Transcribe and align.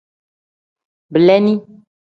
Beleeni. 1.11 1.55